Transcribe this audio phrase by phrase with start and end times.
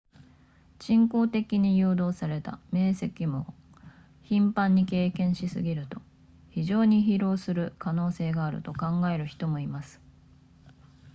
[0.79, 3.45] 人工的に誘導された明晰夢を
[4.23, 6.01] 頻繁に経験しすぎると
[6.49, 10.01] 非常に疲弊する可能性があると考える人もいます